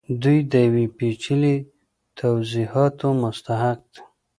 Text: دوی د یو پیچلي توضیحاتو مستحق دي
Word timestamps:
دوی 0.21 0.39
د 0.51 0.53
یو 0.75 0.93
پیچلي 0.97 1.55
توضیحاتو 2.17 3.07
مستحق 3.21 3.79
دي 3.93 4.01